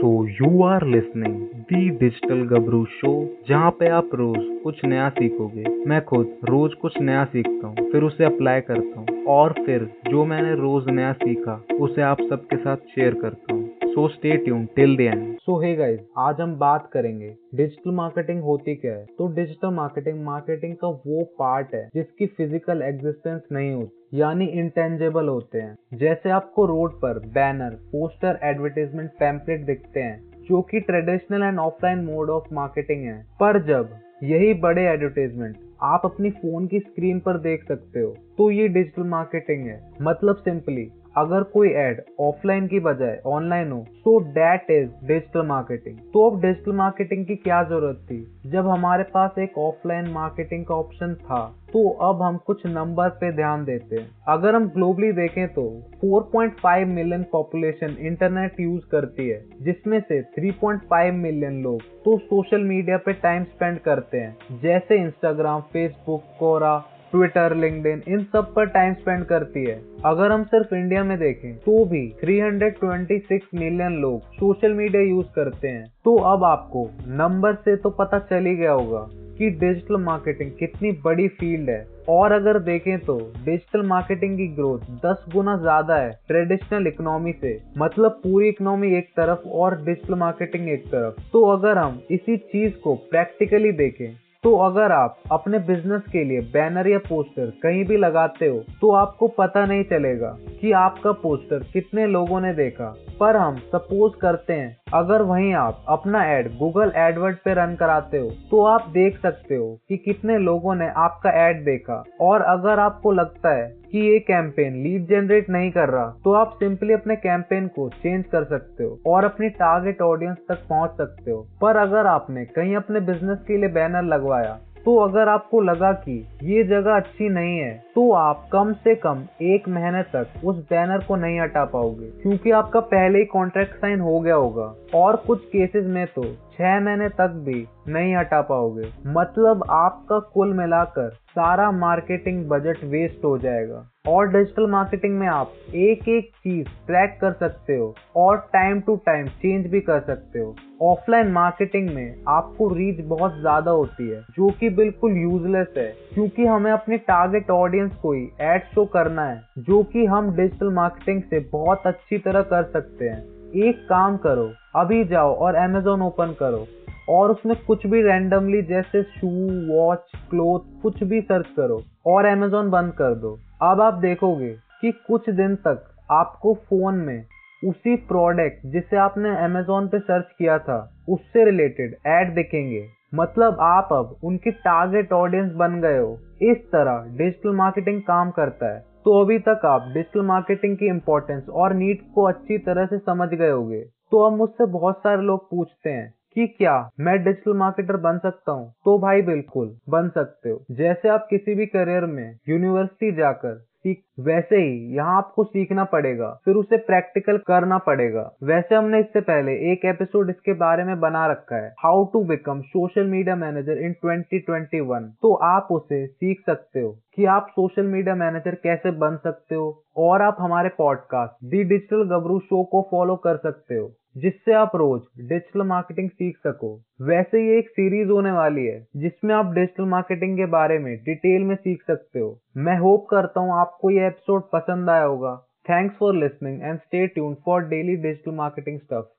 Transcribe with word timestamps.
So 0.00 0.10
you 0.26 0.62
are 0.64 0.84
listening 0.86 1.34
the 1.70 1.88
digital 1.98 2.42
Gabru 2.50 2.84
show 2.90 3.10
जहाँ 3.48 3.70
पे 3.70 3.88
आप 3.90 4.10
रोज 4.14 4.38
कुछ 4.62 4.84
नया 4.84 5.08
सीखोगे। 5.08 5.64
मैं 5.88 6.00
खुद 6.04 6.30
रोज 6.44 6.74
कुछ 6.74 7.00
नया 7.00 7.24
सीखता 7.24 7.66
हूँ, 7.66 7.90
फिर 7.92 8.02
उसे 8.02 8.24
अप्लाई 8.24 8.60
करता 8.60 9.00
हूँ 9.00 9.24
और 9.28 9.52
फिर 9.66 9.88
जो 10.08 10.24
मैंने 10.24 10.54
रोज 10.54 10.88
नया 10.90 11.12
सीखा, 11.14 11.60
उसे 11.80 12.02
आप 12.02 12.22
सबके 12.30 12.56
साथ 12.56 12.76
शेयर 12.94 13.14
करता 13.14 13.54
हूँ। 13.54 13.59
So 13.90 14.06
stay 14.08 14.36
tune 14.36 14.64
till 14.76 14.96
the 14.96 15.00
end 15.02 15.36
so 15.38 15.58
hey 15.60 15.74
guys 15.76 16.00
आज 16.18 16.40
हम 16.40 16.54
बात 16.58 16.88
करेंगे 16.92 17.28
डिजिटल 17.54 17.90
मार्केटिंग 17.92 18.42
होती 18.42 18.74
क्या 18.74 18.92
है? 18.92 19.04
तो 19.08 19.26
डिजिटल 19.34 19.70
मार्केटिंग 19.74 20.22
मार्केटिंग 20.24 20.74
का 20.76 20.88
वो 20.88 21.24
पार्ट 21.38 21.74
है 21.74 21.88
जिसकी 21.94 22.26
फ़िज़िकल 22.28 22.82
एग्जिस्टेंस 22.82 23.40
नहीं 23.52 23.72
होती, 23.72 24.18
यानी 24.20 24.46
इंटेंजेबल 24.60 25.28
होते 25.28 25.60
हैं। 25.60 25.98
जैसे 25.98 26.30
आपको 26.30 26.66
रोड 26.66 26.92
पर 27.00 27.18
बैनर 27.34 27.74
पोस्टर 27.92 28.38
एडवर्टीजमेंट 28.44 29.10
पैम्पलेट 29.20 29.64
दिखते 29.66 30.00
हैं, 30.00 30.20
जो 30.42 30.62
कि 30.62 30.80
traditional 30.82 31.42
and 31.42 31.58
offline 31.58 32.04
mode 32.04 32.30
of 32.30 32.54
marketing 32.54 33.04
है। 33.04 33.18
पर 33.40 33.62
जब 33.64 33.98
यही 34.24 34.54
बड़े 34.60 34.82
एडवर्टीजमेंट 34.84 35.56
आप 35.84 36.02
अपनी 36.04 36.30
फ़ोन 36.32 36.66
की 36.66 36.78
स्क्रीन 36.80 37.20
पर 37.20 37.38
देख 37.40 37.64
सकते 37.64 38.00
हो 38.00 38.14
तो 38.38 38.50
ये 38.52 38.68
डिजिटल 38.70 39.02
मार्केटिंग 39.08 39.66
है। 39.66 39.80
मतलब 40.02 40.36
सिंपली 40.38 40.90
अगर 41.14 41.42
कोई 41.52 41.68
एड 41.76 42.02
ऑफलाइन 42.20 42.66
की 42.66 42.80
बजाय 42.80 43.20
ऑनलाइन 43.26 43.70
हो 43.72 43.78
तो 44.04 44.18
डेट 44.34 44.70
इज़ 44.70 44.88
डिजिटल 45.06 45.46
मार्केटिंग 45.46 45.96
तो 46.12 46.28
अब 46.30 46.40
डिजिटल 46.40 46.72
मार्केटिंग 46.72 47.24
की 47.26 47.36
क्या 47.36 47.62
ज़रूरत 47.62 48.04
थी? 48.10 48.20
जब 48.46 48.68
हमारे 48.68 49.02
पास 49.14 49.38
एक 49.38 49.58
ऑफलाइन 49.58 50.10
मार्केटिंग 50.10 50.64
का 50.66 50.74
ऑप्शन 50.74 51.14
था 51.14 51.40
तो 51.72 51.88
अब 52.04 52.22
हम 52.22 52.36
कुछ 52.46 52.66
नंबर 52.66 53.08
पे 53.10 53.30
ध्यान 53.32 53.64
देते 53.64 53.96
हैं। 53.96 54.08
अगर 54.28 54.54
हम 54.54 54.68
ग्लोबली 54.68 55.10
देखें 55.12 55.46
तो 55.48 55.64
4.5 56.00 56.86
मिलियन 56.86 57.22
पॉपुलेशन 57.32 57.96
इंटरनेट 58.00 58.60
यूज़ 58.60 58.86
करती 58.90 59.28
है, 59.28 59.44
जिसमें 59.62 60.00
से 60.00 60.20
3.5 60.34 61.12
मिलियन 61.16 61.62
लोग 61.62 61.82
तो 62.04 62.16
सोशल 62.20 62.64
मीडिया 62.64 62.96
पे 62.96 63.12
टाइम 63.22 63.44
स्पेंड 63.44 63.78
करते 63.80 64.18
हैं। 64.18 64.60
जैसे 64.62 65.00
Instagram 65.00 65.60
Facebook 65.72 66.22
Quora 66.38 66.76
Twitter 67.12 67.54
LinkedIn 67.56 68.02
इन 68.08 68.22
सब 68.24 68.52
पर 68.54 68.66
टाइम 68.68 68.94
स्पेंड 68.94 69.24
करती 69.26 69.64
है। 69.64 69.80
अगर 70.06 70.32
हम 70.32 70.44
सिर्फ़ 70.44 70.74
इंडिया 70.74 71.04
में 71.04 71.18
देखें 71.18 71.54
तो 71.58 71.84
भी 71.84 72.06
326 72.20 73.40
मिलियन 73.54 74.00
लोग 74.02 74.20
सोशल 74.34 74.72
मीडिया 74.74 75.02
यूज़ 75.02 75.26
करते 75.36 75.68
हैं। 75.68 75.86
तो 76.04 76.16
अब 76.32 76.44
आपको 76.44 76.88
नंबर 77.16 77.54
से 77.54 77.76
तो 77.76 77.90
पता 77.92 78.18
चल 78.20 78.46
ही 78.46 78.54
गया 78.56 78.72
होगा 78.72 79.08
कि 79.38 79.50
डिजिटल 79.50 79.96
मार्केटिंग 79.96 80.50
कितनी 80.52 80.90
बड़ी 81.04 81.26
फ़ील्ड 81.30 81.70
है। 81.70 81.84
और 82.08 82.32
अगर 82.32 82.58
देखें 82.60 82.98
तो 82.98 83.16
डिजिटल 83.44 83.82
मार्केटिंग 83.86 84.36
की 84.38 84.46
ग्रोथ 84.54 84.86
10 85.04 85.24
गुना 85.32 85.56
ज़्यादा 85.56 85.96
है 85.96 86.10
ट्रेडिशनल 86.28 86.86
इकोनॉमी 86.86 87.32
से। 87.32 87.58
मतलब 87.78 88.20
पूरी 88.22 88.48
इकोनॉमी 88.48 88.94
एक 88.96 89.08
तरफ़ 89.16 89.46
और 89.48 89.76
डिजिटल 89.84 90.14
मार्केटिंग 90.14 90.68
एक 90.68 90.86
तरफ़। 90.86 91.20
तो 91.32 91.44
अगर 91.50 91.78
हम 91.78 92.00
इसी 92.10 92.36
चीज़ 92.36 92.72
को 92.84 92.94
प्रैक्टिकली 93.10 93.72
देखें 93.74 94.10
तो 94.44 94.54
अगर 94.56 94.92
आप 94.92 95.16
अपने 95.32 95.58
बिज़नेस 95.58 96.02
के 96.12 96.22
लिए 96.24 96.40
बैनर 96.52 96.88
या 96.88 96.98
पोस्टर 96.98 97.50
कहीं 97.62 97.84
भी 97.84 97.96
लगाते 97.96 98.46
हो 98.46 98.58
तो 98.80 98.92
आपको 98.92 99.28
पता 99.28 99.64
नहीं 99.66 99.82
चलेगा 99.84 100.28
कि 100.60 100.70
आपका 100.72 101.12
पोस्टर 101.12 101.64
कितने 101.72 102.06
लोगों 102.06 102.40
ने 102.40 102.52
देखा। 102.54 102.86
पर 103.20 103.36
हम 103.36 103.56
सपोज़ 103.66 104.12
करते 104.20 104.52
हैं, 104.52 104.76
अगर 104.94 105.22
वहीं 105.22 105.52
आप 105.54 105.84
अपना 105.88 106.24
एड 106.26 106.48
गूगल 106.58 106.92
एडवर्ड 106.96 107.36
पे 107.36 107.54
रन 107.54 107.74
कराते 107.74 108.18
हो 108.18 108.30
तो 108.50 108.64
आप 108.64 108.88
देख 108.88 109.18
सकते 109.18 109.54
हो 109.54 109.68
कि 109.88 109.96
कितने 109.96 110.38
लोगों 110.38 110.74
ने 110.74 110.88
आपका 110.98 111.30
एड 111.48 111.64
देखा। 111.64 112.02
और 112.20 112.42
अगर 112.48 112.78
आपको 112.78 113.12
लगता 113.12 113.54
है 113.54 113.68
कि 113.92 113.98
ये 114.00 114.18
कैंपेन 114.20 114.82
लीड 114.82 115.06
जनरेट 115.08 115.50
नहीं 115.50 115.70
कर 115.70 115.88
रहा 115.88 116.06
तो 116.24 116.32
आप 116.34 116.54
सिंपली 116.54 116.92
अपने 116.92 117.16
कैंपेन 117.18 117.66
को 117.68 117.88
चेंज 118.02 118.24
कर 118.24 118.44
सकते 118.46 118.84
हो 118.84 118.98
और 119.06 119.24
अपनी 119.24 119.48
टारगेट 119.58 120.02
ऑडियंस 120.02 120.36
तक 120.48 120.66
पहुँच 120.68 120.90
सकते 120.90 121.30
हो। 121.30 121.46
पर 121.60 121.76
अगर 121.76 122.06
आपने 122.06 122.44
कहीं 122.46 122.76
अपने 122.76 123.00
बिज़नेस 123.02 123.38
के 123.46 123.56
लिए 123.56 123.68
बैनर 123.70 124.02
लगवाया 124.04 124.58
तो 124.86 124.96
अगर 124.98 125.28
आपको 125.28 125.60
लगा 125.60 125.92
कि 125.94 126.12
ये 126.42 126.62
जगह 126.64 126.96
अच्छी 126.96 127.28
नहीं 127.28 127.58
है 127.58 127.72
तो 127.94 128.10
आप 128.12 128.46
कम 128.52 128.72
से 128.74 128.94
कम 128.94 129.22
एक 129.44 129.68
महीने 129.68 130.02
तक 130.12 130.44
उस 130.44 130.58
बैनर 130.70 131.04
को 131.04 131.16
नहीं 131.16 131.40
हटा 131.40 131.64
पाओगे, 131.64 132.06
क्योंकि 132.22 132.50
आपका 132.50 132.80
पहले 132.80 133.18
ही 133.18 133.24
कॉन्ट्रैक्ट 133.24 133.74
साइन 133.74 134.00
हो 134.00 134.18
गया 134.20 134.34
होगा। 134.34 134.74
और 134.94 135.16
कुछ 135.16 135.44
केसेस 135.46 135.84
में 135.86 136.06
तो 136.06 136.22
छह 136.60 136.80
महीने 136.80 137.08
तक 137.08 137.34
भी 137.44 137.66
नहीं 137.88 138.14
हटा 138.16 138.40
पाओगे। 138.42 138.88
मतलब 139.08 139.64
आपका 139.70 140.18
कुल 140.34 140.52
मिलाकर 140.54 141.08
सारा 141.30 141.70
मार्केटिंग 141.70 142.44
बजट 142.48 142.82
वेस्ट 142.84 143.24
हो 143.24 143.36
जाएगा। 143.38 143.86
और 144.08 144.28
डिजिटल 144.28 144.66
मार्केटिंग 144.66 145.18
में 145.18 145.26
आप 145.28 145.52
एक 145.76 146.08
एक 146.08 146.30
चीज़ 146.36 146.66
ट्रैक 146.86 147.16
कर 147.20 147.32
सकते 147.32 147.76
हो 147.76 147.94
और 148.16 148.36
टाइम 148.52 148.80
टू 148.80 148.96
टाइम 149.06 149.26
चेंज 149.42 149.66
भी 149.66 149.80
कर 149.80 150.00
सकते 150.00 150.38
हो। 150.38 150.54
ऑफलाइन 150.82 151.32
मार्केटिंग 151.32 151.90
में 151.90 152.22
आपको 152.28 152.68
रीच 152.68 153.04
बहुत 153.06 153.40
ज़्यादा 153.40 153.70
होती 153.70 154.08
है, 154.08 154.20
जो 154.20 154.50
कि 154.50 154.70
बिल्कुल 154.70 155.16
यूजलेस 155.16 155.74
है, 155.76 155.90
क्योंकि 156.14 156.46
हमें 156.46 156.70
अपने 156.72 156.98
टारगेट 157.08 157.50
ऑडियंस 157.50 157.94
को 157.94 158.12
ही 158.12 158.28
एड 158.40 158.62
शो 158.64 158.84
करना 158.84 159.24
है, 159.24 159.42
जो 159.58 159.82
कि 159.82 160.06
हम 160.06 160.34
डिजिटल 160.36 160.72
मार्केटिंग 160.74 161.22
से 161.22 161.48
बहुत 161.52 161.86
अच्छी 161.86 162.18
तरह 162.18 162.42
कर 162.44 162.70
सकते 162.72 163.08
हैं। 163.08 163.39
एक 163.56 163.84
काम 163.88 164.16
करो, 164.16 164.50
अभी 164.76 165.04
जाओ 165.04 165.34
और 165.34 165.54
अमेजोन 165.54 166.02
ओपन 166.02 166.34
करो 166.40 166.66
और 167.08 167.30
उसमें 167.30 167.54
कुछ 167.66 167.86
भी 167.86 168.02
रैंडमली 168.02 168.62
जैसे 168.62 169.02
शू 169.02 169.28
वॉच 169.72 170.12
क्लोथ 170.30 170.82
कुछ 170.82 171.02
भी 171.04 171.20
सर्च 171.20 171.46
करो 171.56 171.80
और 172.06 172.24
अमेजोन 172.24 172.70
बंद 172.70 172.92
कर 172.92 173.14
दो। 173.14 173.38
अब 173.62 173.80
आप 173.80 173.94
देखोगे 173.94 174.50
कि 174.80 174.92
कुछ 175.06 175.30
दिन 175.30 175.54
तक 175.56 175.84
आपको 176.10 176.54
फ़ोन 176.54 176.94
में 176.94 177.24
उसी 177.64 177.96
प्रोडक्ट 177.96 178.66
जिसे 178.66 178.96
आपने 178.96 179.36
अमेजोन 179.36 179.88
पे 179.88 179.98
सर्च 179.98 180.28
किया 180.38 180.58
था, 180.58 180.78
उससे 181.08 181.44
रिलेटेड 181.44 181.96
एड 182.06 182.34
दिखेंगे। 182.34 182.84
मतलब 183.14 183.56
आप 183.60 183.88
अब 183.92 184.16
उनकी 184.24 184.50
टारगेट 184.50 185.12
ऑडियंस 185.12 185.52
बन 185.52 185.80
गए 185.80 185.98
हो। 185.98 186.18
इस 186.42 186.56
तरह 186.72 187.16
डिजिटल 187.18 187.54
मार्केटिंग 187.56 188.00
काम 188.02 188.30
करता 188.30 188.74
है। 188.74 188.89
तो 189.04 189.20
अभी 189.20 189.38
तक 189.38 189.60
आप 189.64 189.82
डिजिटल 189.82 190.22
मार्केटिंग 190.22 190.76
की 190.76 190.86
इम्पोर्टेंस 190.86 191.48
और 191.48 191.74
नीड 191.74 192.00
को 192.14 192.22
अच्छी 192.22 192.58
तरह 192.58 192.86
से 192.86 192.98
समझ 192.98 193.28
गए 193.28 193.50
होंगे। 193.50 193.80
तो 193.80 194.18
अब 194.18 194.32
मुझसे 194.32 194.66
बहुत 194.66 194.98
सारे 194.98 195.22
लोग 195.22 195.50
पूछते 195.50 195.90
हैं 195.90 196.14
कि 196.34 196.46
क्या 196.46 196.90
मैं 197.00 197.24
डिजिटल 197.24 197.52
मार्केटर 197.52 197.96
बन 197.96 198.18
सकता 198.18 198.52
हूँ? 198.52 198.74
तो 198.84 198.98
भाई 198.98 199.22
बिल्कुल, 199.22 199.76
बन 199.88 200.08
सकते 200.08 200.50
हो। 200.50 200.64
जैसे 200.70 201.08
आप 201.08 201.26
किसी 201.30 201.54
भी 201.54 201.66
करियर 201.66 202.06
में 202.06 202.38
यूनिवर्सिटी 202.48 203.12
जाकर 203.12 203.69
सीख, 203.80 204.02
वैसे 204.20 204.56
ही, 204.56 204.96
यहाँ 204.96 205.16
आपको 205.16 205.44
सीखना 205.44 205.84
पड़ेगा, 205.86 206.28
फिर 206.44 206.54
उसे 206.54 206.76
प्रैक्टिकल 206.78 207.38
करना 207.46 207.78
पड़ेगा। 207.80 208.22
वैसे 208.44 208.74
हमने 208.74 209.00
इससे 209.00 209.20
पहले 209.22 209.52
एक 209.72 209.84
एपिसोड 209.86 210.30
इसके 210.30 210.52
बारे 210.56 210.84
में 210.84 210.98
बना 211.00 211.26
रखा 211.26 211.56
है 211.56 211.72
how 211.78 212.04
to 212.04 212.22
become 212.24 212.60
social 212.62 213.06
media 213.06 213.36
manager 213.36 213.78
in 213.80 213.94
2021 214.04 215.08
तो 215.22 215.32
आप 215.46 215.68
उसे 215.70 216.06
सीख 216.06 216.40
सकते 216.46 216.80
हो 216.80 216.90
कि 217.16 217.24
आप 217.26 217.46
सोशल 217.50 217.86
मीडिया 217.86 218.14
मैनेजर 218.16 218.54
कैसे 218.56 218.90
बन 218.98 219.16
सकते 219.24 219.54
हो, 219.54 219.82
और 219.98 220.22
आप 220.22 220.36
हमारे 220.40 220.68
podcast 220.78 221.44
the 221.44 221.62
digital 221.64 222.02
Gabru 222.10 222.38
show 222.40 222.62
को 222.64 222.86
फॉलो 222.90 223.16
कर 223.18 223.36
सकते 223.38 223.74
हो। 223.74 223.90
जिससे 224.16 224.52
आप 224.52 224.72
रोज 224.76 225.00
डिजिटल 225.18 225.62
मार्केटिंग 225.62 226.08
सीख 226.10 226.36
सको। 226.36 226.74
वैसे 227.02 227.46
ये 227.46 227.58
एक 227.58 227.68
सीरीज़ 227.68 228.08
होने 228.08 228.32
वाली 228.32 228.64
है, 228.66 228.86
जिसमें 228.96 229.34
आप 229.34 229.52
डिजिटल 229.54 229.84
मार्केटिंग 229.84 230.36
के 230.36 230.46
बारे 230.46 230.78
में 230.78 230.96
डिटेल 231.04 231.42
में 231.42 231.54
सीख 231.56 231.82
सकते 231.82 232.18
हो। 232.18 232.40
मैं 232.56 232.76
होप 232.78 233.06
करता 233.10 233.40
हूँ 233.40 233.52
आपको 233.52 233.90
ये 233.90 234.06
एपिसोड 234.06 234.50
पसंद 234.52 234.90
आया 234.90 235.04
होगा। 235.04 235.36
Thanks 235.70 235.96
for 235.96 236.14
listening 236.14 236.62
and 236.62 236.78
stay 236.78 237.06
tune 237.06 237.34
for 237.44 237.62
daily 237.62 237.96
digital 237.96 238.32
marketing 238.34 238.78
stuff 238.80 239.10